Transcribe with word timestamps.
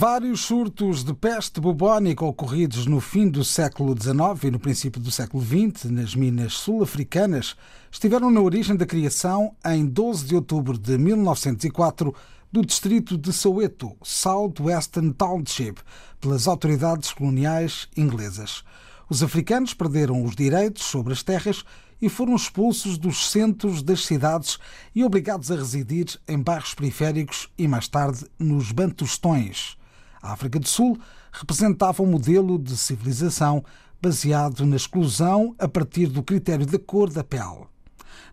vários 0.00 0.42
surtos 0.42 1.02
de 1.02 1.12
peste 1.12 1.60
bubónica 1.60 2.24
ocorridos 2.24 2.86
no 2.86 3.00
fim 3.00 3.28
do 3.28 3.42
século 3.42 4.00
XIX 4.00 4.44
e 4.44 4.50
no 4.52 4.60
princípio 4.60 5.02
do 5.02 5.10
século 5.10 5.42
XX 5.42 5.90
nas 5.90 6.14
minas 6.14 6.52
sul-africanas 6.52 7.56
estiveram 7.90 8.30
na 8.30 8.40
origem 8.40 8.76
da 8.76 8.86
criação, 8.86 9.56
em 9.66 9.84
12 9.84 10.24
de 10.24 10.36
outubro 10.36 10.78
de 10.78 10.96
1904, 10.96 12.14
do 12.52 12.64
distrito 12.64 13.18
de 13.18 13.32
Soweto, 13.32 13.96
Southwestern 14.00 15.12
Township, 15.12 15.80
pelas 16.20 16.46
autoridades 16.46 17.12
coloniais 17.12 17.88
inglesas. 17.96 18.62
Os 19.10 19.20
africanos 19.20 19.74
perderam 19.74 20.22
os 20.22 20.36
direitos 20.36 20.84
sobre 20.84 21.12
as 21.12 21.24
terras 21.24 21.64
e 22.00 22.08
foram 22.08 22.36
expulsos 22.36 22.98
dos 22.98 23.28
centros 23.32 23.82
das 23.82 24.06
cidades 24.06 24.60
e 24.94 25.02
obrigados 25.02 25.50
a 25.50 25.56
residir 25.56 26.06
em 26.28 26.40
bairros 26.40 26.72
periféricos 26.72 27.48
e 27.58 27.66
mais 27.66 27.88
tarde 27.88 28.24
nos 28.38 28.70
Bantustões. 28.70 29.76
A 30.22 30.32
África 30.32 30.58
do 30.58 30.68
Sul 30.68 30.98
representava 31.32 32.02
um 32.02 32.06
modelo 32.06 32.58
de 32.58 32.76
civilização 32.76 33.64
baseado 34.00 34.64
na 34.64 34.76
exclusão 34.76 35.54
a 35.58 35.68
partir 35.68 36.06
do 36.06 36.22
critério 36.22 36.66
da 36.66 36.78
cor 36.78 37.10
da 37.10 37.24
pele. 37.24 37.66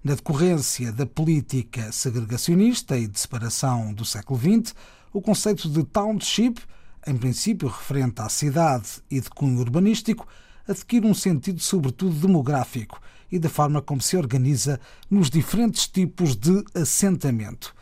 Na 0.03 0.13
decorrência 0.13 0.91
da 0.91 1.05
política 1.05 1.91
segregacionista 1.91 2.97
e 2.97 3.07
de 3.07 3.19
separação 3.19 3.93
do 3.93 4.05
século 4.05 4.39
XX, 4.39 4.75
o 5.11 5.21
conceito 5.21 5.69
de 5.69 5.83
township, 5.83 6.61
em 7.07 7.17
princípio 7.17 7.67
referente 7.67 8.21
à 8.21 8.29
cidade 8.29 9.01
e 9.09 9.19
de 9.19 9.29
cunho 9.29 9.59
urbanístico, 9.59 10.27
adquire 10.67 11.05
um 11.05 11.13
sentido 11.13 11.59
sobretudo 11.59 12.13
demográfico 12.15 12.99
e 13.31 13.39
da 13.39 13.49
forma 13.49 13.81
como 13.81 14.01
se 14.01 14.17
organiza 14.17 14.79
nos 15.09 15.29
diferentes 15.29 15.87
tipos 15.87 16.35
de 16.35 16.63
assentamento. 16.73 17.73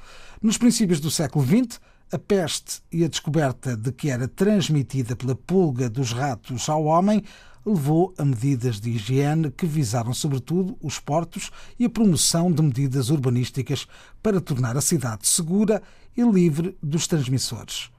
Nos 0.42 0.58
princípios 0.58 0.99
do 0.99 1.11
século 1.11 1.45
XX, 1.45 1.80
a 2.14 2.19
peste 2.19 2.80
e 2.92 3.03
a 3.03 3.08
descoberta 3.08 3.75
de 3.75 3.92
que 3.92 4.11
era 4.11 4.28
transmitida 4.28 5.16
pela 5.16 5.36
pulga 5.36 5.89
dos 5.89 6.11
ratos 6.11 6.70
ao 6.70 6.86
homem 6.86 7.23
levou 7.66 8.14
a 8.20 8.23
medidas 8.23 8.80
de 8.80 8.92
higiene 8.92 9.50
que 9.50 9.66
visaram 9.66 10.14
sobretudo 10.14 10.78
os 10.80 11.00
portos 11.00 11.50
e 11.80 11.86
a 11.86 11.89
promoção 11.89 12.52
de 12.52 12.61
medidas 12.61 13.09
urbanísticas 13.09 13.88
para 14.22 14.39
tornar 14.39 14.78
a 14.78 14.81
cidade 14.81 15.28
segura 15.28 15.81
e 16.16 16.22
livre 16.22 16.78
dos 16.83 17.08
transmissores. 17.08 17.89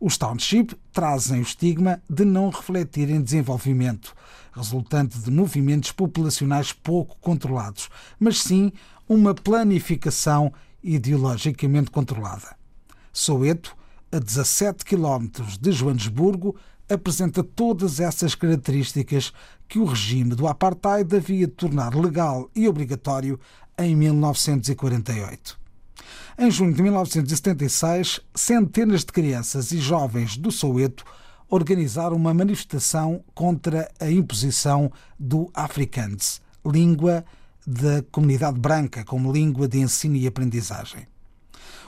Os 0.00 0.16
township 0.16 0.74
trazem 0.90 1.40
o 1.40 1.42
estigma 1.42 2.00
de 2.08 2.24
não 2.24 2.48
refletirem 2.48 3.20
desenvolvimento, 3.20 4.14
resultante 4.52 5.18
de 5.18 5.30
movimentos 5.30 5.92
populacionais 5.92 6.72
pouco 6.72 7.18
controlados, 7.20 7.90
mas 8.18 8.40
sim 8.40 8.72
uma 9.06 9.34
planificação 9.34 10.52
ideologicamente 10.82 11.90
controlada. 11.90 12.57
Soweto, 13.12 13.76
a 14.10 14.18
17 14.18 14.84
quilómetros 14.84 15.58
de 15.58 15.72
Joanesburgo, 15.72 16.56
apresenta 16.88 17.42
todas 17.42 18.00
essas 18.00 18.34
características 18.34 19.32
que 19.68 19.78
o 19.78 19.84
regime 19.84 20.34
do 20.34 20.48
apartheid 20.48 21.14
havia 21.14 21.46
de 21.46 21.52
tornar 21.52 21.94
legal 21.94 22.50
e 22.54 22.66
obrigatório 22.66 23.38
em 23.76 23.94
1948. 23.94 25.58
Em 26.38 26.50
junho 26.50 26.72
de 26.72 26.82
1976, 26.82 28.20
centenas 28.34 29.04
de 29.04 29.12
crianças 29.12 29.72
e 29.72 29.78
jovens 29.78 30.36
do 30.36 30.50
Soweto 30.50 31.04
organizaram 31.50 32.16
uma 32.16 32.32
manifestação 32.32 33.24
contra 33.34 33.90
a 33.98 34.10
imposição 34.10 34.90
do 35.18 35.50
Afrikaans, 35.52 36.40
língua 36.64 37.24
da 37.66 38.02
comunidade 38.10 38.58
branca 38.58 39.04
como 39.04 39.32
língua 39.32 39.66
de 39.66 39.78
ensino 39.78 40.16
e 40.16 40.26
aprendizagem. 40.26 41.06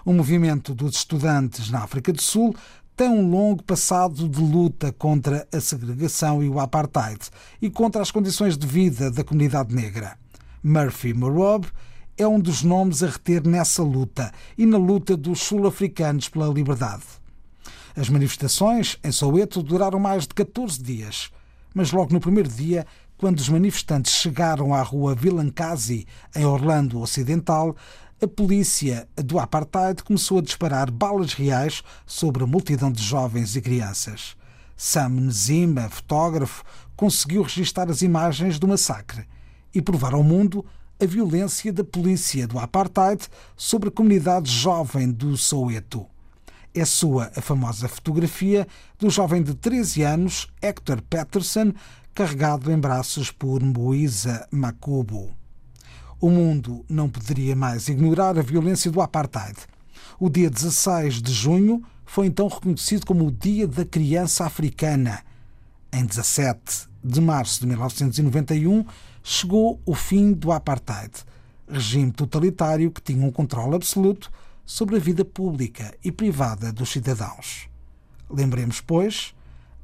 O 0.05 0.12
movimento 0.12 0.75
dos 0.75 0.97
estudantes 0.97 1.71
na 1.71 1.81
África 1.81 2.12
do 2.12 2.22
Sul 2.22 2.55
tem 2.97 3.09
um 3.09 3.31
longo 3.31 3.62
passado 3.62 4.28
de 4.28 4.41
luta 4.41 4.93
contra 4.93 5.47
a 5.53 5.61
segregação 5.61 6.43
e 6.43 6.49
o 6.49 6.59
apartheid 6.59 7.19
e 7.61 7.71
contra 7.71 8.03
as 8.03 8.10
condições 8.10 8.56
de 8.56 8.66
vida 8.66 9.10
da 9.10 9.25
comunidade 9.25 9.75
negra. 9.75 10.19
Murphy 10.62 11.15
Morob 11.15 11.66
é 12.16 12.27
um 12.27 12.39
dos 12.39 12.62
nomes 12.62 13.03
a 13.03 13.09
reter 13.09 13.47
nessa 13.47 13.83
luta 13.83 14.33
e 14.56 14.66
na 14.66 14.77
luta 14.77 15.16
dos 15.16 15.41
sul-africanos 15.41 16.28
pela 16.28 16.49
liberdade. 16.49 17.05
As 17.97 18.09
manifestações 18.09 18.99
em 19.03 19.10
Soweto 19.10 19.62
duraram 19.62 19.99
mais 19.99 20.27
de 20.27 20.34
14 20.34 20.83
dias, 20.83 21.31
mas 21.75 21.93
logo 21.93 22.12
no 22.12 22.21
primeiro 22.21 22.49
dia, 22.49 22.87
quando 23.16 23.39
os 23.39 23.49
manifestantes 23.49 24.12
chegaram 24.12 24.75
à 24.75 24.83
rua 24.83 25.15
Vilancasi, 25.15 26.06
em 26.34 26.44
Orlando 26.44 27.00
Ocidental, 27.00 27.77
a 28.22 28.28
polícia 28.28 29.08
do 29.16 29.38
apartheid 29.38 30.03
começou 30.03 30.38
a 30.38 30.42
disparar 30.42 30.91
balas 30.91 31.32
reais 31.32 31.82
sobre 32.04 32.44
a 32.44 32.47
multidão 32.47 32.92
de 32.92 33.03
jovens 33.03 33.56
e 33.56 33.62
crianças. 33.62 34.36
Sam 34.76 35.08
Nzima, 35.08 35.88
fotógrafo, 35.88 36.62
conseguiu 36.94 37.42
registrar 37.42 37.91
as 37.91 38.03
imagens 38.03 38.59
do 38.59 38.69
massacre 38.69 39.26
e 39.75 39.80
provar 39.80 40.12
ao 40.12 40.22
mundo 40.22 40.64
a 41.00 41.06
violência 41.06 41.72
da 41.72 41.82
polícia 41.82 42.47
do 42.47 42.59
apartheid 42.59 43.26
sobre 43.56 43.88
a 43.88 43.92
comunidade 43.92 44.50
jovem 44.50 45.10
do 45.10 45.34
Soweto. 45.38 46.06
É 46.75 46.84
sua 46.84 47.32
a 47.34 47.41
famosa 47.41 47.88
fotografia 47.88 48.69
do 48.98 49.09
jovem 49.09 49.42
de 49.42 49.54
13 49.54 50.03
anos, 50.03 50.47
Hector 50.60 51.00
Peterson, 51.00 51.72
carregado 52.14 52.70
em 52.70 52.78
braços 52.78 53.30
por 53.30 53.62
Moisa 53.62 54.47
Makubu. 54.50 55.40
O 56.20 56.28
mundo 56.28 56.84
não 56.86 57.08
poderia 57.08 57.56
mais 57.56 57.88
ignorar 57.88 58.38
a 58.38 58.42
violência 58.42 58.91
do 58.91 59.00
apartheid. 59.00 59.56
O 60.19 60.28
dia 60.28 60.50
16 60.50 61.22
de 61.22 61.32
junho 61.32 61.82
foi 62.04 62.26
então 62.26 62.47
reconhecido 62.47 63.06
como 63.06 63.26
o 63.26 63.31
Dia 63.31 63.66
da 63.66 63.86
Criança 63.86 64.44
Africana. 64.44 65.22
Em 65.91 66.04
17 66.04 66.91
de 67.03 67.22
março 67.22 67.60
de 67.60 67.66
1991, 67.66 68.84
chegou 69.22 69.80
o 69.86 69.94
fim 69.94 70.34
do 70.34 70.53
apartheid, 70.53 71.10
regime 71.66 72.12
totalitário 72.12 72.91
que 72.91 73.00
tinha 73.00 73.25
um 73.25 73.32
controle 73.32 73.76
absoluto 73.76 74.30
sobre 74.66 74.97
a 74.97 75.00
vida 75.00 75.25
pública 75.25 75.97
e 76.04 76.12
privada 76.12 76.70
dos 76.70 76.91
cidadãos. 76.91 77.66
Lembremos, 78.28 78.82
pois, 78.82 79.34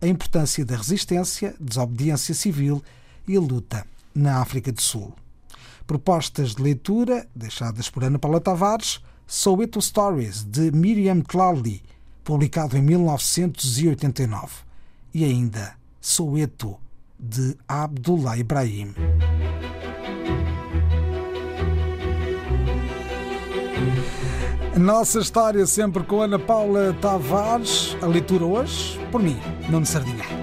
a 0.02 0.06
importância 0.06 0.66
da 0.66 0.76
resistência, 0.76 1.54
desobediência 1.58 2.34
civil 2.34 2.82
e 3.26 3.34
a 3.36 3.40
luta 3.40 3.86
na 4.14 4.42
África 4.42 4.70
do 4.70 4.82
Sul. 4.82 5.14
Propostas 5.86 6.54
de 6.54 6.62
leitura 6.62 7.28
deixadas 7.34 7.88
por 7.88 8.02
Ana 8.02 8.18
Paula 8.18 8.40
Tavares, 8.40 9.00
Soweto 9.26 9.80
Stories, 9.80 10.44
de 10.44 10.72
Miriam 10.72 11.20
Tlali, 11.20 11.82
publicado 12.24 12.76
em 12.76 12.82
1989. 12.82 14.48
E 15.14 15.24
ainda 15.24 15.76
Soweto, 16.00 16.76
de 17.18 17.56
Abdullah 17.68 18.36
Ibrahim. 18.36 18.94
Nossa 24.76 25.20
história 25.20 25.64
sempre 25.66 26.04
com 26.04 26.20
Ana 26.20 26.38
Paula 26.38 26.94
Tavares. 27.00 27.96
A 28.02 28.06
leitura 28.06 28.44
hoje, 28.44 29.00
por 29.10 29.22
mim, 29.22 29.38
Nuno 29.70 29.86
Sardinha. 29.86 30.35